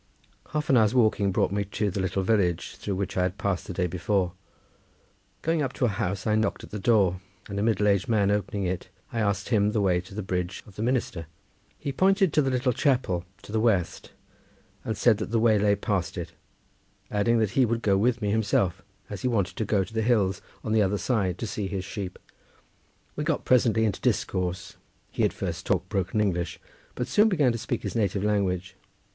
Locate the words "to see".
21.37-21.67